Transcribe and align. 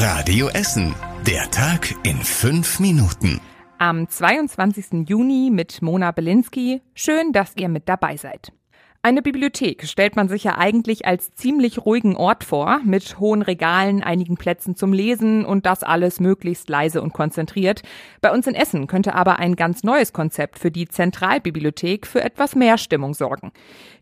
Radio 0.00 0.46
Essen. 0.50 0.94
Der 1.26 1.50
Tag 1.50 1.92
in 2.04 2.18
fünf 2.18 2.78
Minuten. 2.78 3.40
Am 3.78 4.08
22. 4.08 5.08
Juni 5.08 5.50
mit 5.52 5.82
Mona 5.82 6.12
Belinsky. 6.12 6.82
Schön, 6.94 7.32
dass 7.32 7.56
ihr 7.56 7.68
mit 7.68 7.88
dabei 7.88 8.16
seid. 8.16 8.52
Eine 9.00 9.22
Bibliothek 9.22 9.86
stellt 9.86 10.16
man 10.16 10.28
sich 10.28 10.42
ja 10.42 10.58
eigentlich 10.58 11.06
als 11.06 11.32
ziemlich 11.32 11.86
ruhigen 11.86 12.16
Ort 12.16 12.42
vor, 12.42 12.80
mit 12.84 13.20
hohen 13.20 13.42
Regalen, 13.42 14.02
einigen 14.02 14.36
Plätzen 14.36 14.74
zum 14.74 14.92
Lesen 14.92 15.44
und 15.44 15.66
das 15.66 15.84
alles 15.84 16.18
möglichst 16.18 16.68
leise 16.68 17.00
und 17.00 17.12
konzentriert. 17.12 17.82
Bei 18.20 18.32
uns 18.32 18.48
in 18.48 18.56
Essen 18.56 18.88
könnte 18.88 19.14
aber 19.14 19.38
ein 19.38 19.54
ganz 19.54 19.84
neues 19.84 20.12
Konzept 20.12 20.58
für 20.58 20.72
die 20.72 20.88
Zentralbibliothek 20.88 22.08
für 22.08 22.24
etwas 22.24 22.56
mehr 22.56 22.76
Stimmung 22.76 23.14
sorgen. 23.14 23.52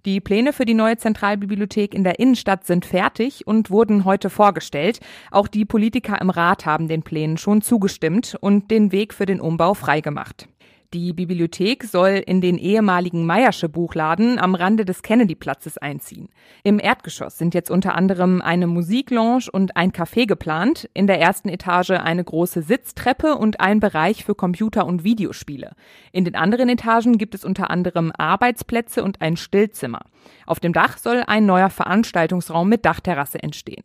Die 0.07 0.19
Pläne 0.23 0.55
für 0.55 0.65
die 0.65 0.73
neue 0.73 0.97
Zentralbibliothek 0.97 1.93
in 1.93 2.03
der 2.03 2.19
Innenstadt 2.19 2.65
sind 2.65 2.87
fertig 2.87 3.47
und 3.47 3.71
wurden 3.71 4.07
heute 4.07 4.31
vorgestellt. 4.31 5.01
Auch 5.31 5.47
die 5.47 5.67
Politiker 5.67 6.19
im 6.23 6.31
Rat 6.31 6.65
haben 6.65 6.89
den 6.89 7.03
Plänen 7.03 7.37
schon 7.37 7.61
zugestimmt 7.61 8.35
und 8.41 8.71
den 8.71 8.93
Weg 8.93 9.13
für 9.13 9.27
den 9.27 9.43
Umbau 9.43 9.75
freigemacht. 9.75 10.49
Die 10.95 11.13
Bibliothek 11.13 11.83
soll 11.83 12.23
in 12.27 12.41
den 12.41 12.59
ehemaligen 12.59 13.27
Meiersche 13.27 13.69
Buchladen 13.69 14.39
am 14.39 14.55
Rande 14.55 14.85
des 14.85 15.03
Kennedy-Platzes 15.03 15.79
einziehen. 15.79 16.29
Im 16.63 16.79
Erdgeschoss 16.79 17.39
sind 17.39 17.55
jetzt 17.55 17.73
unter 17.73 17.97
anderem 17.97 18.41
eine 18.41 18.69
Musiklounge 18.69 19.51
und 19.51 19.77
ein 19.77 19.91
Café 19.91 20.27
geplant, 20.27 20.89
in 20.95 21.09
der 21.09 21.21
ersten 21.21 21.49
Etage 21.49 21.91
eine 21.91 22.23
große 22.23 22.63
Sitztreppe 22.63 23.35
und 23.35 23.59
ein 23.59 23.81
Bereich 23.81 24.25
für 24.25 24.37
Computer- 24.37 24.87
und 24.87 25.03
Videospiele. 25.03 25.73
In 26.13 26.25
den 26.25 26.37
anderen 26.37 26.69
Etagen 26.69 27.19
gibt 27.19 27.35
es 27.35 27.45
unter 27.45 27.69
anderem 27.71 28.13
Arbeitsplätze 28.17 29.03
und 29.03 29.21
ein 29.21 29.37
Stillzimmer. 29.37 30.03
Auf 30.47 30.61
dem 30.61 30.73
Dach 30.73 30.99
soll 30.99 31.25
ein 31.27 31.47
neuer 31.47 31.71
Veranstaltungsraum 31.71 32.69
mit 32.69 32.85
Dachterrasse 32.85 33.43
entstehen. 33.43 33.83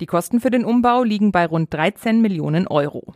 Die 0.00 0.06
Kosten 0.06 0.40
für 0.40 0.50
den 0.50 0.64
Umbau 0.64 1.04
liegen 1.04 1.30
bei 1.30 1.46
rund 1.46 1.72
13 1.72 2.20
Millionen 2.20 2.66
Euro. 2.66 3.14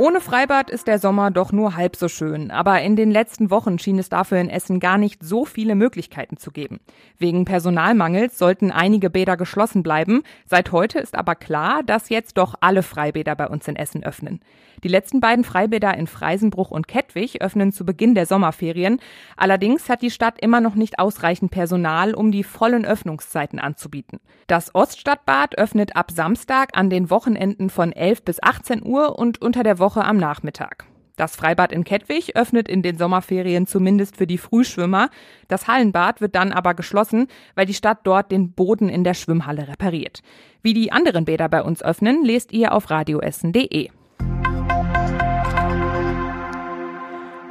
Ohne 0.00 0.20
Freibad 0.20 0.70
ist 0.70 0.86
der 0.86 1.00
Sommer 1.00 1.32
doch 1.32 1.50
nur 1.50 1.74
halb 1.74 1.96
so 1.96 2.06
schön, 2.06 2.52
aber 2.52 2.80
in 2.82 2.94
den 2.94 3.10
letzten 3.10 3.50
Wochen 3.50 3.80
schien 3.80 3.98
es 3.98 4.08
dafür 4.08 4.38
in 4.38 4.48
Essen 4.48 4.78
gar 4.78 4.96
nicht 4.96 5.24
so 5.24 5.44
viele 5.44 5.74
Möglichkeiten 5.74 6.36
zu 6.36 6.52
geben. 6.52 6.78
Wegen 7.18 7.44
Personalmangels 7.44 8.38
sollten 8.38 8.70
einige 8.70 9.10
Bäder 9.10 9.36
geschlossen 9.36 9.82
bleiben. 9.82 10.22
Seit 10.46 10.70
heute 10.70 11.00
ist 11.00 11.16
aber 11.16 11.34
klar, 11.34 11.82
dass 11.82 12.10
jetzt 12.10 12.38
doch 12.38 12.54
alle 12.60 12.84
Freibäder 12.84 13.34
bei 13.34 13.48
uns 13.48 13.66
in 13.66 13.74
Essen 13.74 14.04
öffnen. 14.04 14.38
Die 14.84 14.88
letzten 14.88 15.20
beiden 15.20 15.42
Freibäder 15.42 15.96
in 15.96 16.06
Freisenbruch 16.06 16.70
und 16.70 16.86
Kettwig 16.86 17.42
öffnen 17.42 17.72
zu 17.72 17.84
Beginn 17.84 18.14
der 18.14 18.26
Sommerferien. 18.26 19.00
Allerdings 19.36 19.88
hat 19.88 20.02
die 20.02 20.12
Stadt 20.12 20.40
immer 20.40 20.60
noch 20.60 20.76
nicht 20.76 21.00
ausreichend 21.00 21.50
Personal, 21.50 22.14
um 22.14 22.30
die 22.30 22.44
vollen 22.44 22.84
Öffnungszeiten 22.84 23.58
anzubieten. 23.58 24.20
Das 24.46 24.76
Oststadtbad 24.76 25.58
öffnet 25.58 25.96
ab 25.96 26.12
Samstag 26.12 26.70
an 26.74 26.90
den 26.90 27.10
Wochenenden 27.10 27.70
von 27.70 27.92
11 27.92 28.22
bis 28.22 28.40
18 28.40 28.86
Uhr 28.86 29.18
und 29.18 29.42
unter 29.42 29.64
der 29.64 29.80
Woche 29.80 29.87
am 29.96 30.16
Nachmittag. 30.16 30.86
Das 31.16 31.34
Freibad 31.34 31.72
in 31.72 31.82
Kettwig 31.82 32.36
öffnet 32.36 32.68
in 32.68 32.82
den 32.82 32.96
Sommerferien 32.96 33.66
zumindest 33.66 34.16
für 34.16 34.28
die 34.28 34.38
Frühschwimmer. 34.38 35.10
Das 35.48 35.66
Hallenbad 35.66 36.20
wird 36.20 36.36
dann 36.36 36.52
aber 36.52 36.74
geschlossen, 36.74 37.26
weil 37.56 37.66
die 37.66 37.74
Stadt 37.74 37.98
dort 38.04 38.30
den 38.30 38.52
Boden 38.52 38.88
in 38.88 39.02
der 39.02 39.14
Schwimmhalle 39.14 39.66
repariert. 39.66 40.22
Wie 40.62 40.74
die 40.74 40.92
anderen 40.92 41.24
Bäder 41.24 41.48
bei 41.48 41.62
uns 41.62 41.82
öffnen, 41.82 42.24
lest 42.24 42.52
ihr 42.52 42.72
auf 42.72 42.88
radioessen.de. 42.90 43.90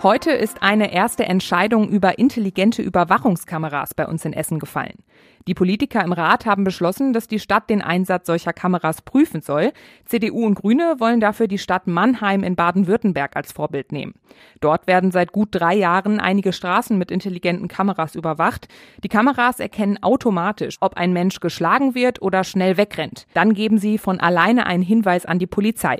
Heute 0.03 0.29
ist 0.29 0.61
eine 0.61 0.93
erste 0.93 1.25
Entscheidung 1.25 1.89
über 1.89 2.19
intelligente 2.19 2.83
Überwachungskameras 2.83 3.95
bei 3.95 4.05
uns 4.05 4.25
in 4.25 4.33
Essen 4.33 4.59
gefallen. 4.59 4.99
Die 5.47 5.55
Politiker 5.55 6.03
im 6.03 6.11
Rat 6.11 6.45
haben 6.45 6.63
beschlossen, 6.63 7.13
dass 7.13 7.27
die 7.27 7.39
Stadt 7.39 7.67
den 7.67 7.81
Einsatz 7.81 8.27
solcher 8.27 8.53
Kameras 8.53 9.01
prüfen 9.01 9.41
soll. 9.41 9.71
CDU 10.05 10.45
und 10.45 10.53
Grüne 10.53 10.97
wollen 10.99 11.19
dafür 11.19 11.47
die 11.47 11.57
Stadt 11.57 11.87
Mannheim 11.87 12.43
in 12.43 12.55
Baden-Württemberg 12.55 13.35
als 13.35 13.51
Vorbild 13.51 13.91
nehmen. 13.91 14.13
Dort 14.59 14.85
werden 14.85 15.09
seit 15.09 15.31
gut 15.31 15.49
drei 15.51 15.73
Jahren 15.73 16.19
einige 16.19 16.53
Straßen 16.53 16.95
mit 16.95 17.09
intelligenten 17.09 17.67
Kameras 17.67 18.13
überwacht. 18.13 18.67
Die 19.03 19.09
Kameras 19.09 19.59
erkennen 19.59 19.97
automatisch, 20.03 20.77
ob 20.79 20.95
ein 20.95 21.11
Mensch 21.11 21.39
geschlagen 21.39 21.95
wird 21.95 22.21
oder 22.21 22.43
schnell 22.43 22.77
wegrennt. 22.77 23.25
Dann 23.33 23.53
geben 23.53 23.79
sie 23.79 23.97
von 23.97 24.19
alleine 24.19 24.67
einen 24.67 24.83
Hinweis 24.83 25.25
an 25.25 25.39
die 25.39 25.47
Polizei. 25.47 25.97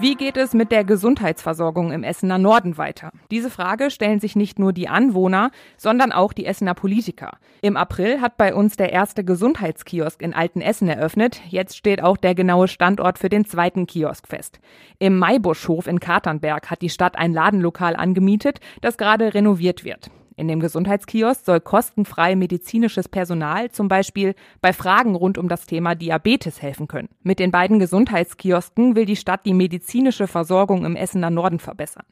Wie 0.00 0.14
geht 0.14 0.36
es 0.36 0.54
mit 0.54 0.70
der 0.70 0.84
Gesundheitsversorgung 0.84 1.90
im 1.90 2.04
Essener 2.04 2.38
Norden 2.38 2.78
weiter? 2.78 3.10
Diese 3.32 3.50
Frage 3.50 3.90
stellen 3.90 4.20
sich 4.20 4.36
nicht 4.36 4.60
nur 4.60 4.72
die 4.72 4.88
Anwohner, 4.88 5.50
sondern 5.76 6.12
auch 6.12 6.32
die 6.32 6.46
Essener 6.46 6.74
Politiker. 6.74 7.38
Im 7.62 7.76
April 7.76 8.20
hat 8.20 8.36
bei 8.36 8.54
uns 8.54 8.76
der 8.76 8.92
erste 8.92 9.24
Gesundheitskiosk 9.24 10.22
in 10.22 10.34
Altenessen 10.34 10.88
eröffnet. 10.88 11.40
Jetzt 11.48 11.76
steht 11.76 12.00
auch 12.00 12.16
der 12.16 12.36
genaue 12.36 12.68
Standort 12.68 13.18
für 13.18 13.28
den 13.28 13.44
zweiten 13.44 13.88
Kiosk 13.88 14.28
fest. 14.28 14.60
Im 15.00 15.18
Maibuschhof 15.18 15.88
in 15.88 15.98
Katernberg 15.98 16.70
hat 16.70 16.80
die 16.80 16.90
Stadt 16.90 17.18
ein 17.18 17.32
Ladenlokal 17.32 17.96
angemietet, 17.96 18.60
das 18.80 18.98
gerade 18.98 19.34
renoviert 19.34 19.82
wird. 19.82 20.12
In 20.38 20.46
dem 20.46 20.60
Gesundheitskiosk 20.60 21.44
soll 21.44 21.58
kostenfrei 21.58 22.36
medizinisches 22.36 23.08
Personal 23.08 23.72
zum 23.72 23.88
Beispiel 23.88 24.36
bei 24.60 24.72
Fragen 24.72 25.16
rund 25.16 25.36
um 25.36 25.48
das 25.48 25.66
Thema 25.66 25.96
Diabetes 25.96 26.62
helfen 26.62 26.86
können. 26.86 27.08
Mit 27.24 27.40
den 27.40 27.50
beiden 27.50 27.80
Gesundheitskiosken 27.80 28.94
will 28.94 29.04
die 29.04 29.16
Stadt 29.16 29.44
die 29.44 29.52
medizinische 29.52 30.28
Versorgung 30.28 30.84
im 30.84 30.94
Essener 30.94 31.30
Norden 31.30 31.58
verbessern. 31.58 32.04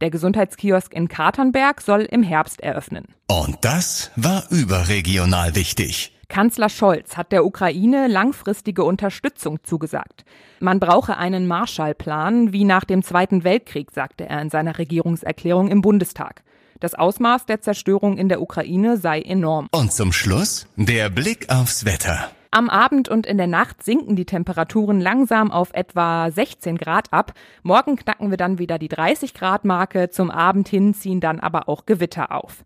Der 0.00 0.10
Gesundheitskiosk 0.10 0.92
in 0.92 1.06
Katernberg 1.06 1.80
soll 1.80 2.00
im 2.00 2.24
Herbst 2.24 2.60
eröffnen. 2.60 3.14
Und 3.28 3.58
das 3.60 4.10
war 4.16 4.42
überregional 4.50 5.54
wichtig. 5.54 6.12
Kanzler 6.26 6.70
Scholz 6.70 7.16
hat 7.16 7.30
der 7.30 7.46
Ukraine 7.46 8.08
langfristige 8.08 8.82
Unterstützung 8.82 9.60
zugesagt. 9.62 10.24
Man 10.58 10.80
brauche 10.80 11.16
einen 11.16 11.46
Marshallplan 11.46 12.52
wie 12.52 12.64
nach 12.64 12.84
dem 12.84 13.04
Zweiten 13.04 13.44
Weltkrieg, 13.44 13.92
sagte 13.92 14.28
er 14.28 14.42
in 14.42 14.50
seiner 14.50 14.78
Regierungserklärung 14.78 15.68
im 15.68 15.80
Bundestag. 15.80 16.42
Das 16.80 16.94
Ausmaß 16.94 17.46
der 17.46 17.60
Zerstörung 17.60 18.18
in 18.18 18.28
der 18.28 18.40
Ukraine 18.40 18.96
sei 18.96 19.20
enorm. 19.20 19.68
Und 19.72 19.92
zum 19.92 20.12
Schluss 20.12 20.66
der 20.76 21.10
Blick 21.10 21.50
aufs 21.50 21.84
Wetter. 21.84 22.30
Am 22.50 22.70
Abend 22.70 23.08
und 23.08 23.26
in 23.26 23.36
der 23.36 23.46
Nacht 23.46 23.82
sinken 23.82 24.16
die 24.16 24.24
Temperaturen 24.24 25.00
langsam 25.00 25.50
auf 25.50 25.70
etwa 25.74 26.30
16 26.30 26.78
Grad 26.78 27.12
ab. 27.12 27.34
Morgen 27.62 27.96
knacken 27.96 28.30
wir 28.30 28.38
dann 28.38 28.58
wieder 28.58 28.78
die 28.78 28.88
30 28.88 29.34
Grad 29.34 29.64
Marke. 29.64 30.08
Zum 30.08 30.30
Abend 30.30 30.68
hin 30.68 30.94
ziehen 30.94 31.20
dann 31.20 31.40
aber 31.40 31.68
auch 31.68 31.84
Gewitter 31.84 32.32
auf. 32.32 32.64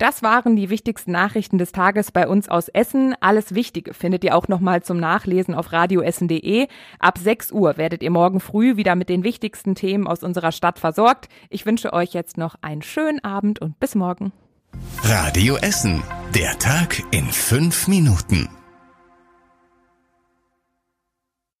Das 0.00 0.22
waren 0.22 0.56
die 0.56 0.70
wichtigsten 0.70 1.12
Nachrichten 1.12 1.58
des 1.58 1.72
Tages 1.72 2.10
bei 2.10 2.26
uns 2.26 2.48
aus 2.48 2.68
Essen. 2.68 3.14
Alles 3.20 3.54
Wichtige 3.54 3.92
findet 3.92 4.24
ihr 4.24 4.34
auch 4.34 4.48
nochmal 4.48 4.82
zum 4.82 4.96
Nachlesen 4.96 5.54
auf 5.54 5.72
radioessen.de. 5.72 6.68
Ab 6.98 7.18
6 7.18 7.52
Uhr 7.52 7.76
werdet 7.76 8.02
ihr 8.02 8.10
morgen 8.10 8.40
früh 8.40 8.78
wieder 8.78 8.94
mit 8.94 9.10
den 9.10 9.24
wichtigsten 9.24 9.74
Themen 9.74 10.06
aus 10.06 10.22
unserer 10.22 10.52
Stadt 10.52 10.78
versorgt. 10.78 11.28
Ich 11.50 11.66
wünsche 11.66 11.92
euch 11.92 12.14
jetzt 12.14 12.38
noch 12.38 12.54
einen 12.62 12.80
schönen 12.80 13.22
Abend 13.22 13.60
und 13.60 13.78
bis 13.78 13.94
morgen. 13.94 14.32
Radio 15.02 15.56
Essen. 15.56 16.02
Der 16.34 16.58
Tag 16.58 17.02
in 17.10 17.26
fünf 17.26 17.86
Minuten. 17.86 18.48